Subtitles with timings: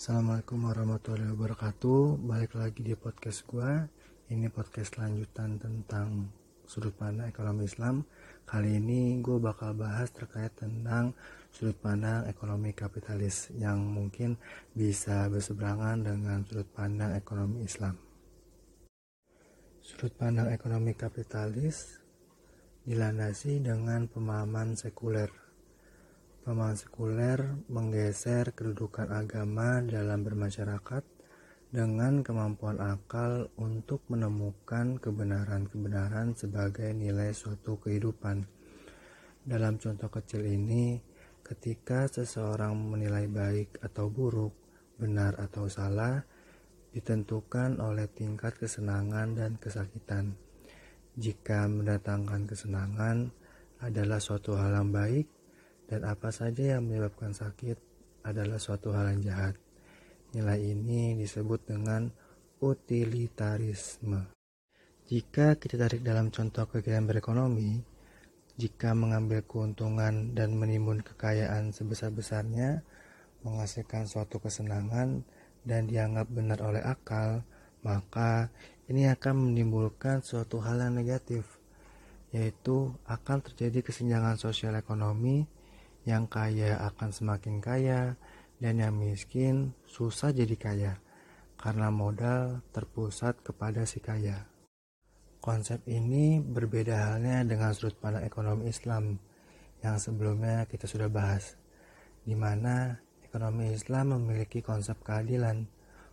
[0.00, 2.24] Assalamualaikum warahmatullahi wabarakatuh.
[2.24, 3.84] Balik lagi di podcast gue
[4.32, 6.24] Ini podcast lanjutan tentang
[6.64, 8.08] sudut pandang ekonomi Islam.
[8.48, 11.12] Kali ini gue bakal bahas terkait tentang
[11.52, 14.30] sudut pandang ekonomi kapitalis Yang mungkin
[14.72, 18.00] bisa berseberangan dengan sudut pandang ekonomi Islam.
[19.84, 22.00] Sudut pandang ekonomi kapitalis
[22.88, 25.28] dilandasi dengan pemahaman sekuler
[26.40, 31.04] Pemahaman sekuler menggeser kedudukan agama dalam bermasyarakat
[31.68, 38.48] dengan kemampuan akal untuk menemukan kebenaran-kebenaran sebagai nilai suatu kehidupan.
[39.44, 41.04] Dalam contoh kecil ini,
[41.44, 44.56] ketika seseorang menilai baik atau buruk,
[44.96, 46.24] benar atau salah,
[46.96, 50.40] ditentukan oleh tingkat kesenangan dan kesakitan.
[51.20, 53.28] Jika mendatangkan kesenangan
[53.84, 55.39] adalah suatu hal yang baik,
[55.90, 57.74] dan apa saja yang menyebabkan sakit
[58.22, 59.54] adalah suatu hal yang jahat.
[60.30, 62.06] Nilai ini disebut dengan
[62.62, 64.30] utilitarisme.
[65.10, 67.82] Jika kita tarik dalam contoh kegiatan berekonomi,
[68.54, 72.86] jika mengambil keuntungan dan menimbun kekayaan sebesar-besarnya,
[73.42, 75.26] menghasilkan suatu kesenangan
[75.66, 77.42] dan dianggap benar oleh akal,
[77.82, 78.54] maka
[78.86, 81.58] ini akan menimbulkan suatu hal yang negatif,
[82.30, 85.50] yaitu akan terjadi kesenjangan sosial ekonomi
[86.08, 88.16] yang kaya akan semakin kaya
[88.60, 90.92] dan yang miskin susah jadi kaya
[91.60, 94.48] karena modal terpusat kepada si kaya.
[95.40, 99.16] Konsep ini berbeda halnya dengan sudut pandang ekonomi Islam
[99.80, 101.56] yang sebelumnya kita sudah bahas,
[102.24, 105.64] di mana ekonomi Islam memiliki konsep keadilan,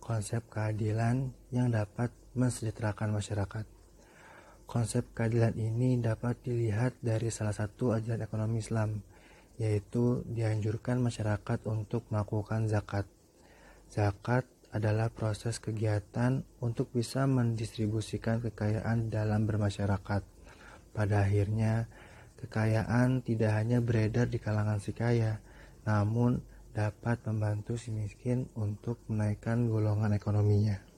[0.00, 3.64] konsep keadilan yang dapat mensejahterakan masyarakat.
[4.64, 9.04] Konsep keadilan ini dapat dilihat dari salah satu ajaran ekonomi Islam,
[9.60, 13.04] yaitu dianjurkan masyarakat untuk melakukan zakat.
[13.92, 20.24] Zakat adalah proses kegiatan untuk bisa mendistribusikan kekayaan dalam bermasyarakat.
[20.96, 21.92] Pada akhirnya,
[22.40, 25.44] kekayaan tidak hanya beredar di kalangan si kaya,
[25.84, 26.40] namun
[26.72, 30.89] dapat membantu si miskin untuk menaikkan golongan ekonominya.